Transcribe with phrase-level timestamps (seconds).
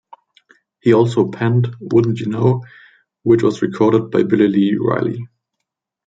[0.81, 2.63] He also penned "Wouldn't You Know",
[3.21, 5.27] which was recorded by Billy Lee Riley.